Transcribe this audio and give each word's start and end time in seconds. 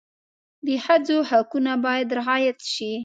د 0.65 0.67
ښځو 0.83 1.17
حقونه 1.29 1.73
باید 1.85 2.07
رعایت 2.19 2.59
شي. 2.73 2.91